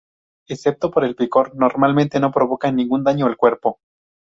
[0.47, 3.77] Excepto por el picor, normalmente no provocan ningún daño al cuerpo.